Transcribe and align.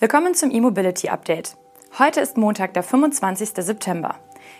Willkommen 0.00 0.32
zum 0.34 0.52
E-Mobility 0.52 1.08
Update. 1.08 1.56
Heute 1.98 2.20
ist 2.20 2.36
Montag, 2.36 2.72
der 2.72 2.84
25. 2.84 3.50
September. 3.56 4.14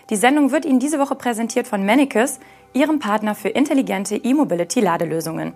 Die 0.09 0.17
Sendung 0.17 0.51
wird 0.51 0.65
Ihnen 0.65 0.79
diese 0.79 0.99
Woche 0.99 1.15
präsentiert 1.15 1.65
von 1.65 1.85
Manicus, 1.85 2.41
Ihrem 2.73 2.99
Partner 2.99 3.35
für 3.35 3.47
intelligente 3.47 4.17
E-Mobility-Ladelösungen. 4.17 5.53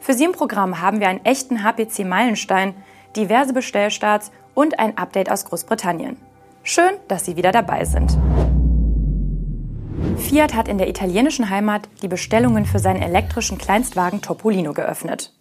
Für 0.00 0.14
Sie 0.14 0.24
im 0.24 0.32
Programm 0.32 0.80
haben 0.80 1.00
wir 1.00 1.08
einen 1.08 1.22
echten 1.26 1.62
HPC-Meilenstein, 1.62 2.72
diverse 3.14 3.52
Bestellstarts 3.52 4.32
und 4.54 4.78
ein 4.78 4.96
Update 4.96 5.30
aus 5.30 5.44
Großbritannien. 5.44 6.16
Schön, 6.62 6.92
dass 7.06 7.26
Sie 7.26 7.36
wieder 7.36 7.52
dabei 7.52 7.84
sind. 7.84 8.16
Fiat 10.16 10.54
hat 10.54 10.66
in 10.66 10.78
der 10.78 10.88
italienischen 10.88 11.50
Heimat 11.50 11.90
die 12.00 12.08
Bestellungen 12.08 12.64
für 12.64 12.78
seinen 12.78 13.02
elektrischen 13.02 13.58
Kleinstwagen 13.58 14.22
Topolino 14.22 14.72
geöffnet. 14.72 15.34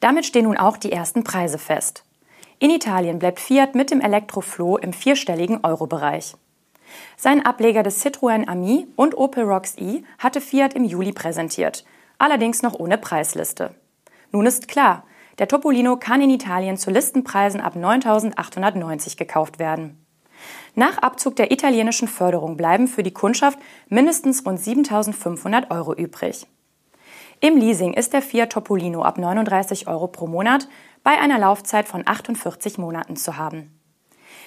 Damit 0.00 0.26
stehen 0.26 0.46
nun 0.46 0.56
auch 0.56 0.76
die 0.76 0.90
ersten 0.90 1.22
Preise 1.22 1.58
fest. 1.58 2.03
In 2.64 2.70
Italien 2.70 3.18
bleibt 3.18 3.40
Fiat 3.40 3.74
mit 3.74 3.90
dem 3.90 4.00
Elektrofloh 4.00 4.78
im 4.78 4.94
vierstelligen 4.94 5.60
Euro-Bereich. 5.64 6.34
Sein 7.14 7.44
Ableger 7.44 7.82
des 7.82 8.02
Citroën 8.02 8.48
Ami 8.48 8.86
und 8.96 9.18
Opel 9.18 9.44
Rocks 9.44 9.76
e 9.76 10.02
hatte 10.18 10.40
Fiat 10.40 10.72
im 10.72 10.84
Juli 10.84 11.12
präsentiert, 11.12 11.84
allerdings 12.16 12.62
noch 12.62 12.72
ohne 12.72 12.96
Preisliste. 12.96 13.74
Nun 14.32 14.46
ist 14.46 14.66
klar, 14.66 15.04
der 15.38 15.46
Topolino 15.46 15.98
kann 15.98 16.22
in 16.22 16.30
Italien 16.30 16.78
zu 16.78 16.90
Listenpreisen 16.90 17.60
ab 17.60 17.76
9.890 17.76 19.18
gekauft 19.18 19.58
werden. 19.58 20.02
Nach 20.74 20.96
Abzug 20.96 21.36
der 21.36 21.52
italienischen 21.52 22.08
Förderung 22.08 22.56
bleiben 22.56 22.88
für 22.88 23.02
die 23.02 23.12
Kundschaft 23.12 23.58
mindestens 23.90 24.46
rund 24.46 24.58
7.500 24.58 25.70
Euro 25.70 25.92
übrig. 25.92 26.46
Im 27.44 27.58
Leasing 27.58 27.92
ist 27.92 28.14
der 28.14 28.22
Fiat 28.22 28.52
Topolino 28.52 29.02
ab 29.02 29.18
39 29.18 29.86
Euro 29.86 30.06
pro 30.08 30.26
Monat 30.26 30.66
bei 31.02 31.20
einer 31.20 31.38
Laufzeit 31.38 31.86
von 31.86 32.02
48 32.06 32.78
Monaten 32.78 33.16
zu 33.16 33.36
haben. 33.36 33.78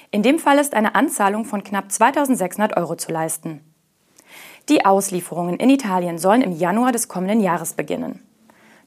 In 0.09 0.23
dem 0.23 0.39
Fall 0.39 0.57
ist 0.57 0.73
eine 0.73 0.95
Anzahlung 0.95 1.45
von 1.45 1.63
knapp 1.63 1.91
2600 1.91 2.75
Euro 2.75 2.95
zu 2.95 3.11
leisten. 3.11 3.61
Die 4.67 4.83
Auslieferungen 4.83 5.57
in 5.57 5.69
Italien 5.69 6.17
sollen 6.17 6.41
im 6.41 6.51
Januar 6.51 6.91
des 6.91 7.07
kommenden 7.07 7.39
Jahres 7.39 7.73
beginnen. 7.73 8.27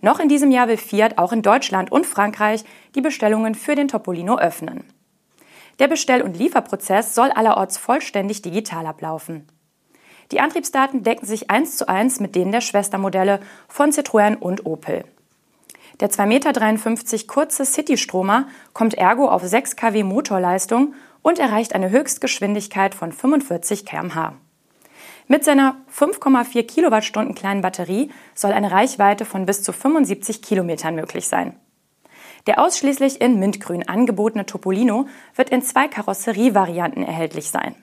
Noch 0.01 0.19
in 0.19 0.29
diesem 0.29 0.51
Jahr 0.51 0.67
will 0.67 0.77
Fiat 0.77 1.17
auch 1.17 1.31
in 1.33 1.43
Deutschland 1.43 1.93
und 1.93 2.05
Frankreich 2.05 2.65
die 2.97 3.03
Bestellungen 3.03 3.55
für 3.55 3.77
den 3.77 3.87
Topolino 3.87 4.39
öffnen. 4.39 4.83
Der 5.79 5.87
Bestell- 5.87 6.23
und 6.23 6.37
Lieferprozess 6.37 7.15
soll 7.15 7.31
allerorts 7.31 7.79
vollständig 7.79 8.43
digital 8.43 8.87
ablaufen. 8.87 9.47
Die 10.33 10.41
Antriebsdaten 10.41 11.03
decken 11.03 11.27
sich 11.27 11.51
eins 11.51 11.77
zu 11.77 11.89
eins 11.89 12.21
mit 12.21 12.37
denen 12.37 12.53
der 12.53 12.61
Schwestermodelle 12.61 13.41
von 13.69 13.91
Citroën 13.91 14.37
und 14.37 14.65
Opel. 14.67 15.05
Der 15.99 16.11
2,53 16.11 16.27
Meter 16.27 17.27
kurze 17.27 17.65
City-Stromer 17.65 18.47
kommt 18.73 18.95
ergo 18.95 19.29
auf 19.29 19.43
6 19.43 19.77
kW 19.77 20.03
Motorleistung 20.05 20.95
und 21.23 21.39
erreicht 21.39 21.75
eine 21.75 21.91
Höchstgeschwindigkeit 21.91 22.95
von 22.95 23.13
45 23.13 23.85
km/h. 23.85 24.35
Mit 25.29 25.45
seiner 25.45 25.77
5,4 25.95 26.67
Kilowattstunden 26.67 27.35
kleinen 27.35 27.61
Batterie 27.61 28.11
soll 28.35 28.53
eine 28.53 28.71
Reichweite 28.71 29.25
von 29.25 29.47
bis 29.47 29.63
zu 29.63 29.73
75 29.73 30.43
Kilometern 30.43 30.95
möglich 30.95 31.29
sein. 31.29 31.55
Der 32.47 32.61
ausschließlich 32.61 33.21
in 33.21 33.39
Mintgrün 33.39 33.87
angebotene 33.87 34.47
Topolino 34.47 35.07
wird 35.35 35.51
in 35.51 35.63
zwei 35.63 35.89
Karosserievarianten 35.89 37.05
erhältlich 37.05 37.51
sein. 37.51 37.75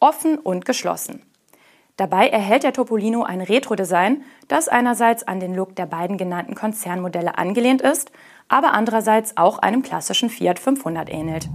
Offen 0.00 0.38
und 0.38 0.64
geschlossen. 0.64 1.22
Dabei 1.96 2.28
erhält 2.28 2.62
der 2.62 2.72
Topolino 2.72 3.22
ein 3.22 3.42
Retro-Design, 3.42 4.24
das 4.48 4.68
einerseits 4.68 5.24
an 5.24 5.40
den 5.40 5.54
Look 5.54 5.76
der 5.76 5.86
beiden 5.86 6.16
genannten 6.16 6.54
Konzernmodelle 6.54 7.36
angelehnt 7.36 7.82
ist, 7.82 8.10
aber 8.48 8.72
andererseits 8.72 9.36
auch 9.36 9.58
einem 9.58 9.82
klassischen 9.82 10.30
Fiat 10.30 10.58
500 10.58 11.12
ähnelt. 11.12 11.48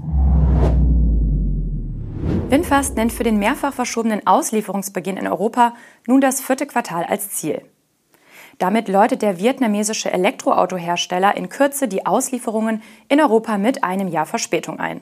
Winfast 2.49 2.95
nennt 2.95 3.11
für 3.11 3.23
den 3.23 3.39
mehrfach 3.39 3.73
verschobenen 3.73 4.25
Auslieferungsbeginn 4.25 5.17
in 5.17 5.27
Europa 5.27 5.73
nun 6.07 6.21
das 6.21 6.39
vierte 6.39 6.65
Quartal 6.65 7.03
als 7.03 7.31
Ziel. 7.31 7.61
Damit 8.57 8.87
läutet 8.87 9.21
der 9.21 9.39
vietnamesische 9.39 10.11
Elektroautohersteller 10.11 11.35
in 11.35 11.49
Kürze 11.49 11.87
die 11.87 12.05
Auslieferungen 12.05 12.81
in 13.09 13.19
Europa 13.19 13.57
mit 13.57 13.83
einem 13.83 14.07
Jahr 14.07 14.25
Verspätung 14.25 14.79
ein. 14.79 15.01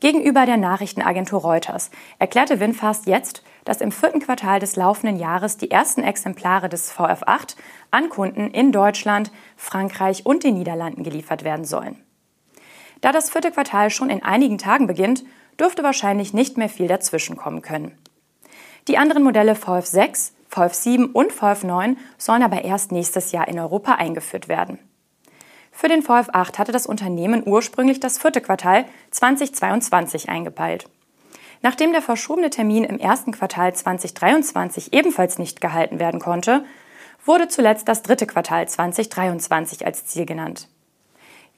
Gegenüber 0.00 0.44
der 0.44 0.56
Nachrichtenagentur 0.56 1.40
Reuters 1.40 1.90
erklärte 2.18 2.60
Winfast 2.60 3.06
jetzt, 3.06 3.42
dass 3.64 3.80
im 3.80 3.92
vierten 3.92 4.20
Quartal 4.20 4.60
des 4.60 4.76
laufenden 4.76 5.16
Jahres 5.16 5.56
die 5.56 5.70
ersten 5.70 6.02
Exemplare 6.02 6.68
des 6.68 6.92
VF8 6.92 7.56
an 7.90 8.08
Kunden 8.08 8.48
in 8.48 8.72
Deutschland, 8.72 9.30
Frankreich 9.56 10.26
und 10.26 10.44
den 10.44 10.54
Niederlanden 10.54 11.02
geliefert 11.02 11.44
werden 11.44 11.64
sollen. 11.64 11.96
Da 13.00 13.12
das 13.12 13.30
vierte 13.30 13.50
Quartal 13.50 13.90
schon 13.90 14.10
in 14.10 14.22
einigen 14.22 14.58
Tagen 14.58 14.86
beginnt, 14.86 15.24
dürfte 15.58 15.82
wahrscheinlich 15.82 16.34
nicht 16.34 16.56
mehr 16.56 16.68
viel 16.68 16.88
dazwischen 16.88 17.36
kommen 17.36 17.62
können. 17.62 17.96
Die 18.88 18.98
anderen 18.98 19.22
Modelle 19.22 19.54
VF6, 19.54 20.32
VF7 20.50 21.12
und 21.12 21.32
VF9 21.32 21.96
sollen 22.18 22.42
aber 22.42 22.64
erst 22.64 22.92
nächstes 22.92 23.32
Jahr 23.32 23.48
in 23.48 23.58
Europa 23.58 23.94
eingeführt 23.94 24.48
werden. 24.48 24.78
Für 25.76 25.88
den 25.88 26.04
VF8 26.04 26.56
hatte 26.56 26.70
das 26.70 26.86
Unternehmen 26.86 27.42
ursprünglich 27.44 27.98
das 27.98 28.16
vierte 28.16 28.40
Quartal 28.40 28.84
2022 29.10 30.28
eingepeilt. 30.28 30.88
Nachdem 31.62 31.90
der 31.90 32.00
verschobene 32.00 32.48
Termin 32.48 32.84
im 32.84 33.00
ersten 33.00 33.32
Quartal 33.32 33.74
2023 33.74 34.92
ebenfalls 34.92 35.38
nicht 35.38 35.60
gehalten 35.60 35.98
werden 35.98 36.20
konnte, 36.20 36.64
wurde 37.24 37.48
zuletzt 37.48 37.88
das 37.88 38.02
dritte 38.02 38.26
Quartal 38.26 38.68
2023 38.68 39.84
als 39.84 40.06
Ziel 40.06 40.26
genannt. 40.26 40.68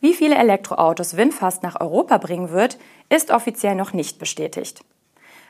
Wie 0.01 0.15
viele 0.15 0.37
Elektroautos 0.37 1.19
Winfast 1.19 1.63
nach 1.63 1.79
Europa 1.79 2.17
bringen 2.17 2.51
wird, 2.51 2.79
ist 3.11 3.31
offiziell 3.31 3.75
noch 3.75 3.93
nicht 3.93 4.19
bestätigt. 4.19 4.83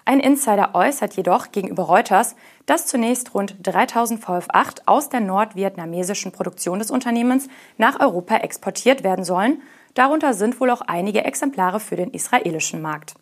Ein 0.05 0.19
Insider 0.21 0.75
äußert 0.75 1.15
jedoch 1.15 1.53
gegenüber 1.53 1.85
Reuters, 1.85 2.35
dass 2.67 2.87
zunächst 2.87 3.35
rund 3.35 3.57
3000 3.63 4.23
VF8 4.23 4.83
aus 4.87 5.09
der 5.09 5.21
nordvietnamesischen 5.21 6.33
Produktion 6.33 6.81
des 6.81 6.91
Unternehmens 6.91 7.49
nach 7.79 8.01
Europa 8.01 8.37
exportiert 8.37 9.05
werden 9.05 9.25
sollen. 9.25 9.63
Darunter 9.95 10.35
sind 10.35 10.61
wohl 10.61 10.71
auch 10.71 10.83
einige 10.83 11.25
Exemplare 11.25 11.81
für 11.81 11.97
den 11.97 12.11
israelischen 12.11 12.83
Markt. 12.83 13.15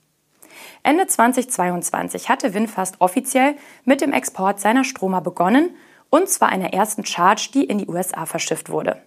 Ende 0.83 1.07
2022 1.07 2.29
hatte 2.29 2.55
Winfast 2.55 2.97
offiziell 3.01 3.55
mit 3.85 4.01
dem 4.01 4.13
Export 4.13 4.61
seiner 4.61 4.85
Stromer 4.85 5.21
begonnen, 5.21 5.71
und 6.11 6.29
zwar 6.29 6.49
einer 6.49 6.73
ersten 6.73 7.05
Charge, 7.05 7.51
die 7.53 7.65
in 7.65 7.79
die 7.79 7.89
USA 7.89 8.25
verschifft 8.27 8.71
wurde. 8.71 9.03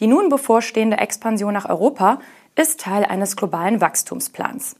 Die 0.00 0.06
nun 0.06 0.28
bevorstehende 0.28 0.96
Expansion 0.96 1.52
nach 1.52 1.68
Europa 1.68 2.20
ist 2.56 2.80
Teil 2.80 3.04
eines 3.04 3.36
globalen 3.36 3.80
Wachstumsplans. 3.80 4.76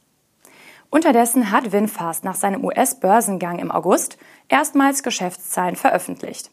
Unterdessen 0.92 1.50
hat 1.50 1.72
Winfast 1.72 2.22
nach 2.22 2.34
seinem 2.34 2.62
US-Börsengang 2.62 3.58
im 3.60 3.70
August 3.70 4.18
erstmals 4.50 5.02
Geschäftszahlen 5.02 5.74
veröffentlicht. 5.74 6.50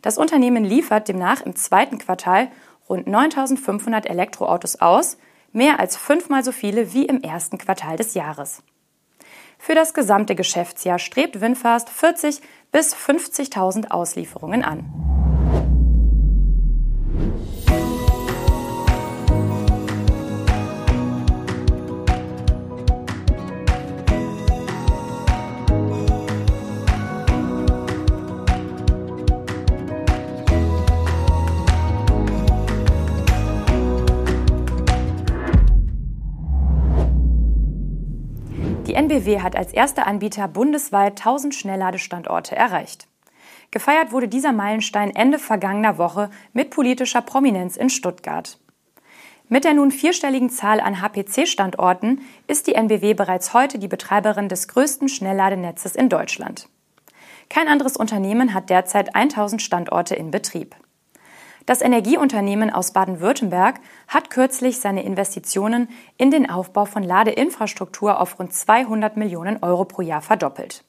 Das 0.00 0.16
Unternehmen 0.16 0.64
liefert 0.64 1.08
demnach 1.08 1.42
im 1.42 1.54
zweiten 1.54 1.98
Quartal 1.98 2.50
rund 2.88 3.06
9500 3.06 4.06
Elektroautos 4.08 4.80
aus, 4.80 5.18
mehr 5.52 5.78
als 5.78 5.98
fünfmal 5.98 6.42
so 6.42 6.52
viele 6.52 6.94
wie 6.94 7.04
im 7.04 7.20
ersten 7.20 7.58
Quartal 7.58 7.98
des 7.98 8.14
Jahres. 8.14 8.62
Für 9.58 9.74
das 9.74 9.92
gesamte 9.92 10.34
Geschäftsjahr 10.34 10.98
strebt 10.98 11.42
Winfast 11.42 11.90
40 11.90 12.40
bis 12.72 12.94
50.000 12.94 13.90
Auslieferungen 13.90 14.64
an. 14.64 14.99
NBW 39.00 39.40
hat 39.40 39.56
als 39.56 39.72
erster 39.72 40.06
Anbieter 40.06 40.46
bundesweit 40.46 41.12
1000 41.12 41.54
Schnellladestandorte 41.54 42.54
erreicht. 42.54 43.08
Gefeiert 43.70 44.12
wurde 44.12 44.28
dieser 44.28 44.52
Meilenstein 44.52 45.16
Ende 45.16 45.38
vergangener 45.38 45.96
Woche 45.96 46.28
mit 46.52 46.68
politischer 46.68 47.22
Prominenz 47.22 47.78
in 47.78 47.88
Stuttgart. 47.88 48.58
Mit 49.48 49.64
der 49.64 49.72
nun 49.72 49.90
vierstelligen 49.90 50.50
Zahl 50.50 50.80
an 50.80 51.00
HPC-Standorten 51.00 52.20
ist 52.46 52.66
die 52.66 52.74
NBW 52.74 53.14
bereits 53.14 53.54
heute 53.54 53.78
die 53.78 53.88
Betreiberin 53.88 54.50
des 54.50 54.68
größten 54.68 55.08
Schnellladenetzes 55.08 55.96
in 55.96 56.10
Deutschland. 56.10 56.68
Kein 57.48 57.68
anderes 57.68 57.96
Unternehmen 57.96 58.52
hat 58.52 58.68
derzeit 58.68 59.16
1000 59.16 59.62
Standorte 59.62 60.14
in 60.14 60.30
Betrieb. 60.30 60.76
Das 61.66 61.82
Energieunternehmen 61.82 62.70
aus 62.70 62.92
Baden-Württemberg 62.92 63.80
hat 64.08 64.30
kürzlich 64.30 64.80
seine 64.80 65.02
Investitionen 65.02 65.88
in 66.16 66.30
den 66.30 66.48
Aufbau 66.48 66.84
von 66.84 67.02
Ladeinfrastruktur 67.02 68.20
auf 68.20 68.38
rund 68.38 68.52
200 68.52 69.16
Millionen 69.16 69.62
Euro 69.62 69.84
pro 69.84 70.02
Jahr 70.02 70.22
verdoppelt. 70.22 70.84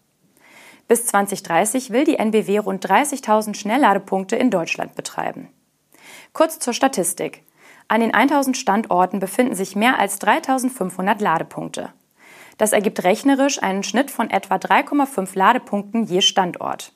Bis 0.88 1.06
2030 1.06 1.91
will 1.91 2.03
die 2.03 2.18
NBW 2.18 2.57
rund 2.59 2.85
30.000 2.85 3.56
Schnellladepunkte 3.56 4.35
in 4.35 4.50
Deutschland 4.50 4.95
betreiben. 4.95 5.50
Kurz 6.33 6.59
zur 6.59 6.73
Statistik. 6.73 7.44
An 7.88 8.01
den 8.01 8.13
1000 8.13 8.57
Standorten 8.57 9.19
befinden 9.19 9.56
sich 9.56 9.75
mehr 9.75 10.00
als 10.00 10.19
3500 10.19 11.19
Ladepunkte. 11.19 11.89
Das 12.57 12.73
ergibt 12.73 13.03
rechnerisch 13.03 13.62
einen 13.62 13.83
Schnitt 13.83 14.12
von 14.12 14.29
etwa 14.29 14.56
3,5 14.56 15.38
Ladepunkten 15.38 16.03
je 16.03 16.21
Standort. 16.21 16.94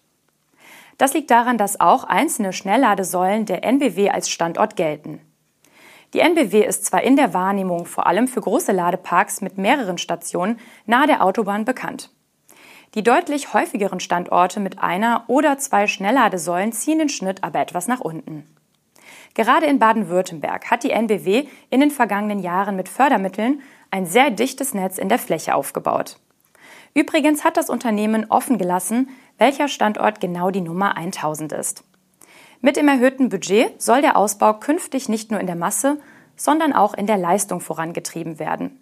Das 0.97 1.13
liegt 1.13 1.31
daran, 1.31 1.57
dass 1.57 1.79
auch 1.79 2.03
einzelne 2.05 2.53
Schnellladesäulen 2.53 3.45
der 3.45 3.63
NBW 3.63 4.09
als 4.09 4.29
Standort 4.29 4.75
gelten. 4.75 5.19
Die 6.13 6.21
NBW 6.21 6.63
ist 6.63 6.85
zwar 6.85 7.03
in 7.03 7.17
der 7.17 7.33
Wahrnehmung 7.33 7.85
vor 7.85 8.07
allem 8.07 8.27
für 8.27 8.39
große 8.39 8.71
Ladeparks 8.71 9.41
mit 9.41 9.57
mehreren 9.57 9.97
Stationen 9.97 10.59
nahe 10.85 11.07
der 11.07 11.23
Autobahn 11.23 11.65
bekannt. 11.65 12.09
Die 12.93 13.03
deutlich 13.03 13.53
häufigeren 13.53 13.99
Standorte 13.99 14.61
mit 14.61 14.79
einer 14.79 15.25
oder 15.27 15.57
zwei 15.57 15.87
Schnellladesäulen 15.87 16.71
ziehen 16.71 16.99
den 16.99 17.09
Schnitt 17.09 17.43
aber 17.43 17.59
etwas 17.59 17.87
nach 17.87 17.99
unten. 17.99 18.47
Gerade 19.33 19.65
in 19.65 19.79
Baden-Württemberg 19.79 20.71
hat 20.71 20.83
die 20.83 20.91
NBW 20.91 21.47
in 21.69 21.81
den 21.81 21.91
vergangenen 21.91 22.39
Jahren 22.39 22.77
mit 22.77 22.87
Fördermitteln 22.87 23.61
ein 23.91 24.05
sehr 24.05 24.31
dichtes 24.31 24.73
Netz 24.73 24.97
in 24.97 25.09
der 25.09 25.19
Fläche 25.19 25.55
aufgebaut. 25.55 26.17
Übrigens 26.93 27.43
hat 27.43 27.57
das 27.57 27.69
Unternehmen 27.69 28.27
offen 28.29 28.57
gelassen, 28.57 29.09
welcher 29.37 29.67
Standort 29.67 30.21
genau 30.21 30.51
die 30.51 30.61
Nummer 30.61 30.97
1000 30.97 31.51
ist. 31.51 31.83
Mit 32.61 32.77
dem 32.77 32.87
erhöhten 32.87 33.29
Budget 33.29 33.81
soll 33.81 34.01
der 34.01 34.17
Ausbau 34.17 34.53
künftig 34.53 35.09
nicht 35.09 35.31
nur 35.31 35.39
in 35.39 35.47
der 35.47 35.55
Masse, 35.55 35.99
sondern 36.35 36.73
auch 36.73 36.93
in 36.93 37.07
der 37.07 37.17
Leistung 37.17 37.59
vorangetrieben 37.59 38.39
werden. 38.39 38.81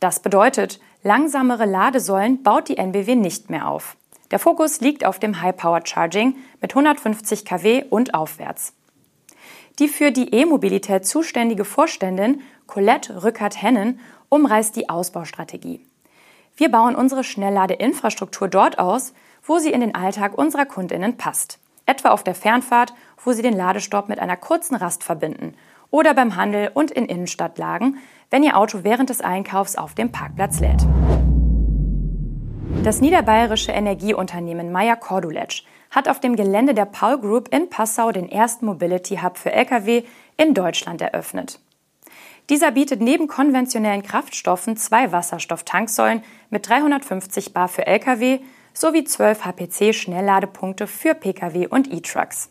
Das 0.00 0.20
bedeutet, 0.20 0.80
langsamere 1.02 1.64
Ladesäulen 1.64 2.42
baut 2.42 2.68
die 2.68 2.76
NBW 2.76 3.14
nicht 3.14 3.48
mehr 3.48 3.68
auf. 3.68 3.96
Der 4.30 4.38
Fokus 4.38 4.80
liegt 4.80 5.04
auf 5.04 5.18
dem 5.18 5.40
High-Power 5.40 5.82
Charging 5.84 6.34
mit 6.60 6.72
150 6.72 7.44
kW 7.44 7.84
und 7.88 8.14
aufwärts. 8.14 8.74
Die 9.78 9.88
für 9.88 10.10
die 10.10 10.32
E-Mobilität 10.34 11.06
zuständige 11.06 11.64
Vorständin 11.64 12.42
Colette 12.66 13.22
Rückert-Hennen 13.22 14.00
umreißt 14.28 14.74
die 14.74 14.88
Ausbaustrategie. 14.88 15.86
Wir 16.56 16.70
bauen 16.70 16.96
unsere 16.96 17.22
Schnellladeinfrastruktur 17.22 18.48
dort 18.48 18.78
aus, 18.78 19.12
wo 19.46 19.58
sie 19.58 19.70
in 19.70 19.80
den 19.80 19.94
Alltag 19.94 20.36
unserer 20.36 20.66
Kundinnen 20.66 21.16
passt. 21.16 21.58
Etwa 21.86 22.10
auf 22.10 22.24
der 22.24 22.34
Fernfahrt, 22.34 22.92
wo 23.24 23.32
sie 23.32 23.42
den 23.42 23.56
Ladestopp 23.56 24.08
mit 24.08 24.18
einer 24.18 24.36
kurzen 24.36 24.74
Rast 24.74 25.04
verbinden. 25.04 25.54
Oder 25.90 26.14
beim 26.14 26.34
Handel 26.34 26.70
und 26.74 26.90
in 26.90 27.06
Innenstadtlagen, 27.06 27.98
wenn 28.30 28.42
ihr 28.42 28.56
Auto 28.56 28.80
während 28.82 29.08
des 29.08 29.20
Einkaufs 29.20 29.76
auf 29.76 29.94
dem 29.94 30.10
Parkplatz 30.10 30.58
lädt. 30.58 30.84
Das 32.82 33.00
niederbayerische 33.00 33.72
Energieunternehmen 33.72 34.72
Meyer 34.72 34.96
Corduletsch 34.96 35.64
hat 35.90 36.08
auf 36.08 36.20
dem 36.20 36.34
Gelände 36.34 36.74
der 36.74 36.84
Paul 36.84 37.18
Group 37.18 37.48
in 37.54 37.70
Passau 37.70 38.10
den 38.10 38.28
ersten 38.28 38.66
Mobility 38.66 39.18
Hub 39.22 39.38
für 39.38 39.52
Lkw 39.52 40.02
in 40.36 40.54
Deutschland 40.54 41.00
eröffnet. 41.00 41.60
Dieser 42.50 42.72
bietet 42.72 43.00
neben 43.00 43.28
konventionellen 43.28 44.02
Kraftstoffen 44.02 44.76
zwei 44.76 45.10
Wasserstofftanksäulen 45.10 46.22
mit 46.50 46.68
350 46.68 47.52
Bar 47.52 47.68
für 47.68 47.86
Lkw 47.86 48.40
sowie 48.76 49.04
12 49.04 49.44
HPC-Schnellladepunkte 49.44 50.86
für 50.86 51.14
Pkw 51.14 51.66
und 51.68 51.92
E-Trucks. 51.92 52.50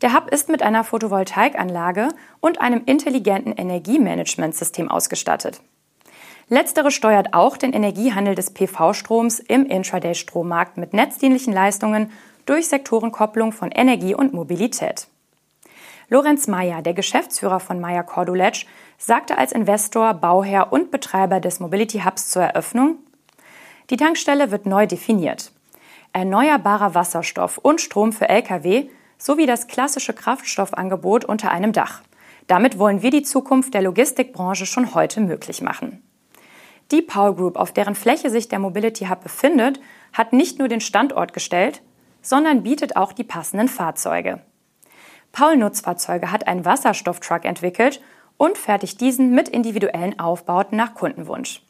Der 0.00 0.14
Hub 0.14 0.30
ist 0.30 0.48
mit 0.48 0.62
einer 0.62 0.84
Photovoltaikanlage 0.84 2.08
und 2.40 2.60
einem 2.60 2.82
intelligenten 2.86 3.52
Energiemanagementsystem 3.52 4.88
ausgestattet. 4.88 5.60
Letztere 6.48 6.90
steuert 6.90 7.32
auch 7.32 7.56
den 7.56 7.72
Energiehandel 7.72 8.34
des 8.34 8.52
PV-Stroms 8.52 9.40
im 9.40 9.66
Intraday-Strommarkt 9.66 10.76
mit 10.76 10.92
netzdienlichen 10.92 11.52
Leistungen 11.52 12.12
durch 12.46 12.68
Sektorenkopplung 12.68 13.52
von 13.52 13.70
Energie 13.70 14.14
und 14.14 14.34
Mobilität. 14.34 15.08
Lorenz 16.10 16.46
Meyer, 16.46 16.82
der 16.82 16.92
Geschäftsführer 16.92 17.60
von 17.60 17.80
Meyer 17.80 18.02
Corduletsch, 18.02 18.66
sagte 18.98 19.38
als 19.38 19.52
Investor, 19.52 20.12
Bauherr 20.14 20.70
und 20.70 20.90
Betreiber 20.90 21.40
des 21.40 21.60
Mobility 21.60 22.00
Hubs 22.00 22.28
zur 22.28 22.42
Eröffnung, 22.42 22.98
die 23.90 23.96
Tankstelle 23.96 24.50
wird 24.50 24.66
neu 24.66 24.86
definiert. 24.86 25.52
Erneuerbarer 26.12 26.94
Wasserstoff 26.94 27.58
und 27.58 27.80
Strom 27.80 28.12
für 28.12 28.28
Lkw 28.28 28.88
sowie 29.18 29.46
das 29.46 29.66
klassische 29.66 30.12
Kraftstoffangebot 30.12 31.24
unter 31.24 31.50
einem 31.50 31.72
Dach. 31.72 32.02
Damit 32.46 32.78
wollen 32.78 33.02
wir 33.02 33.10
die 33.10 33.22
Zukunft 33.22 33.74
der 33.74 33.82
Logistikbranche 33.82 34.66
schon 34.66 34.94
heute 34.94 35.20
möglich 35.20 35.62
machen. 35.62 36.02
Die 36.90 37.02
Paul 37.02 37.34
Group, 37.34 37.56
auf 37.56 37.72
deren 37.72 37.94
Fläche 37.94 38.28
sich 38.30 38.48
der 38.48 38.58
Mobility 38.58 39.06
Hub 39.06 39.22
befindet, 39.22 39.80
hat 40.12 40.32
nicht 40.32 40.58
nur 40.58 40.68
den 40.68 40.80
Standort 40.80 41.32
gestellt, 41.32 41.82
sondern 42.20 42.62
bietet 42.62 42.96
auch 42.96 43.12
die 43.12 43.24
passenden 43.24 43.68
Fahrzeuge. 43.68 44.40
Paul 45.32 45.56
Nutzfahrzeuge 45.56 46.30
hat 46.30 46.46
einen 46.46 46.64
Wasserstofftruck 46.64 47.44
entwickelt 47.44 48.00
und 48.36 48.58
fertigt 48.58 49.00
diesen 49.00 49.34
mit 49.34 49.48
individuellen 49.48 50.18
Aufbauten 50.18 50.76
nach 50.76 50.94
Kundenwunsch. 50.94 51.62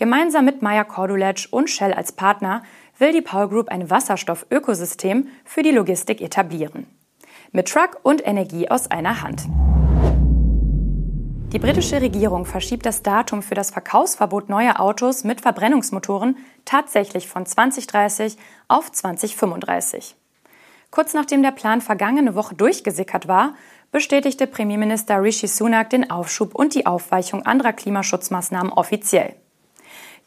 Gemeinsam 0.00 0.46
mit 0.46 0.62
Meyer 0.62 0.86
Corduletsch 0.86 1.48
und 1.50 1.68
Shell 1.68 1.92
als 1.92 2.12
Partner 2.12 2.62
will 2.98 3.12
die 3.12 3.20
Paul 3.20 3.48
Group 3.48 3.68
ein 3.68 3.90
Wasserstoffökosystem 3.90 5.28
für 5.44 5.62
die 5.62 5.72
Logistik 5.72 6.22
etablieren. 6.22 6.86
Mit 7.52 7.68
Truck 7.68 7.98
und 8.02 8.26
Energie 8.26 8.70
aus 8.70 8.90
einer 8.90 9.20
Hand. 9.20 9.42
Die 11.52 11.58
britische 11.58 12.00
Regierung 12.00 12.46
verschiebt 12.46 12.86
das 12.86 13.02
Datum 13.02 13.42
für 13.42 13.54
das 13.54 13.72
Verkaufsverbot 13.72 14.48
neuer 14.48 14.80
Autos 14.80 15.22
mit 15.22 15.42
Verbrennungsmotoren 15.42 16.38
tatsächlich 16.64 17.28
von 17.28 17.44
2030 17.44 18.38
auf 18.68 18.90
2035. 18.90 20.16
Kurz 20.90 21.12
nachdem 21.12 21.42
der 21.42 21.50
Plan 21.50 21.82
vergangene 21.82 22.34
Woche 22.34 22.54
durchgesickert 22.54 23.28
war, 23.28 23.52
bestätigte 23.92 24.46
Premierminister 24.46 25.22
Rishi 25.22 25.46
Sunak 25.46 25.90
den 25.90 26.10
Aufschub 26.10 26.54
und 26.54 26.74
die 26.74 26.86
Aufweichung 26.86 27.44
anderer 27.44 27.74
Klimaschutzmaßnahmen 27.74 28.72
offiziell. 28.72 29.34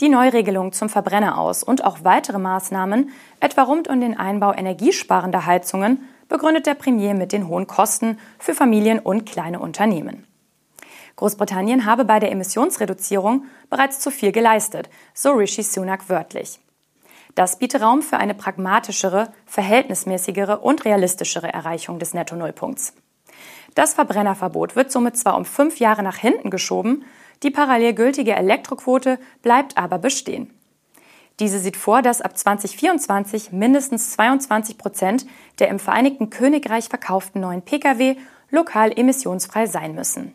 Die 0.02 0.10
Neuregelung 0.10 0.74
zum 0.74 0.90
Verbrenner 0.90 1.38
aus 1.38 1.64
und 1.64 1.84
auch 1.84 2.00
weitere 2.04 2.40
Maßnahmen, 2.40 3.12
etwa 3.40 3.64
rund 3.64 3.88
um 3.88 4.02
den 4.02 4.18
Einbau 4.18 4.54
energiesparender 4.54 5.46
Heizungen, 5.46 6.08
begründet 6.28 6.66
der 6.66 6.74
Premier 6.74 7.14
mit 7.14 7.32
den 7.32 7.48
hohen 7.48 7.68
Kosten 7.68 8.18
für 8.40 8.54
Familien 8.54 9.00
und 9.00 9.26
kleine 9.26 9.60
Unternehmen. 9.60 10.26
Großbritannien 11.16 11.86
habe 11.86 12.06
bei 12.06 12.20
der 12.20 12.32
Emissionsreduzierung 12.32 13.46
bereits 13.70 14.00
zu 14.00 14.10
viel 14.10 14.32
geleistet, 14.32 14.90
so 15.14 15.32
Rishi 15.32 15.62
Sunak 15.62 16.10
wörtlich. 16.10 16.60
Das 17.36 17.60
biete 17.60 17.82
Raum 17.82 18.02
für 18.02 18.18
eine 18.18 18.34
pragmatischere, 18.34 19.32
verhältnismäßigere 19.46 20.60
und 20.60 20.86
realistischere 20.86 21.52
Erreichung 21.52 22.00
des 22.00 22.14
Netto-Nullpunkts. 22.14 22.94
Das 23.76 23.94
Verbrennerverbot 23.94 24.76
wird 24.76 24.92
somit 24.92 25.18
zwar 25.18 25.36
um 25.36 25.46
fünf 25.46 25.80
Jahre 25.80 26.04
nach 26.04 26.18
hinten 26.18 26.52
geschoben, 26.52 27.06
die 27.44 27.52
parallel 27.52 27.94
gültige 27.94 28.36
Elektroquote 28.36 29.20
bleibt 29.42 29.78
aber 29.78 30.00
bestehen. 30.00 30.54
Diese 31.40 31.60
sieht 31.60 31.78
vor, 31.78 32.02
dass 32.02 32.22
ab 32.22 32.38
2024 32.38 33.52
mindestens 33.52 34.12
22 34.12 34.78
Prozent 34.78 35.26
der 35.60 35.70
im 35.70 35.80
Vereinigten 35.80 36.30
Königreich 36.30 36.90
verkauften 36.90 37.42
neuen 37.42 37.64
Pkw 37.64 38.18
lokal 38.50 38.98
emissionsfrei 38.98 39.66
sein 39.66 39.96
müssen. 39.96 40.34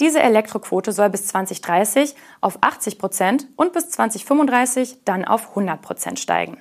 Diese 0.00 0.20
Elektroquote 0.20 0.92
soll 0.92 1.10
bis 1.10 1.26
2030 1.26 2.14
auf 2.40 2.58
80 2.62 2.98
Prozent 2.98 3.46
und 3.56 3.74
bis 3.74 3.90
2035 3.90 5.04
dann 5.04 5.26
auf 5.26 5.50
100 5.50 5.82
Prozent 5.82 6.18
steigen. 6.18 6.58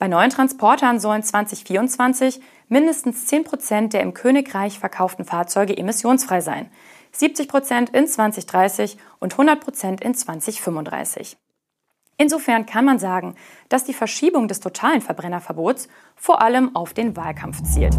Bei 0.00 0.08
neuen 0.08 0.30
Transportern 0.30 0.98
sollen 0.98 1.22
2024 1.22 2.40
mindestens 2.68 3.26
10 3.26 3.44
Prozent 3.44 3.92
der 3.92 4.00
im 4.00 4.14
Königreich 4.14 4.80
verkauften 4.80 5.24
Fahrzeuge 5.24 5.76
emissionsfrei 5.76 6.40
sein, 6.40 6.68
70 7.12 7.48
Prozent 7.48 7.90
in 7.90 8.06
2030 8.06 8.96
und 9.20 9.34
100 9.34 9.60
Prozent 9.60 10.00
in 10.00 10.14
2035. 10.14 11.36
Insofern 12.18 12.66
kann 12.66 12.84
man 12.84 12.98
sagen, 12.98 13.34
dass 13.68 13.84
die 13.84 13.94
Verschiebung 13.94 14.48
des 14.48 14.60
totalen 14.60 15.00
Verbrennerverbots 15.00 15.88
vor 16.14 16.40
allem 16.40 16.74
auf 16.76 16.94
den 16.94 17.16
Wahlkampf 17.16 17.62
zielt. 17.62 17.98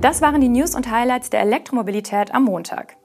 Das 0.00 0.22
waren 0.22 0.40
die 0.40 0.48
News 0.48 0.74
und 0.74 0.90
Highlights 0.90 1.30
der 1.30 1.40
Elektromobilität 1.40 2.34
am 2.34 2.44
Montag. 2.44 2.96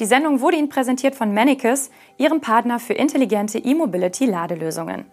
Die 0.00 0.06
Sendung 0.06 0.40
wurde 0.40 0.56
Ihnen 0.56 0.68
präsentiert 0.68 1.14
von 1.14 1.34
Manicus, 1.34 1.90
Ihrem 2.18 2.40
Partner 2.40 2.78
für 2.78 2.94
intelligente 2.94 3.58
E-Mobility-Ladelösungen. 3.58 5.04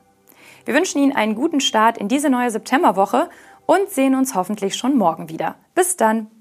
Wir 0.66 0.74
wünschen 0.74 1.02
Ihnen 1.02 1.16
einen 1.16 1.36
guten 1.36 1.62
Start 1.62 1.98
in 1.98 2.08
diese 2.08 2.30
neue 2.30 2.52
Septemberwoche 2.52 3.30
und 3.66 3.90
sehen 3.90 4.16
uns 4.16 4.36
hoffentlich 4.36 4.76
schon 4.76 4.98
morgen 4.98 5.30
wieder. 5.30 5.56
Bis 5.76 5.98
dann! 5.98 6.39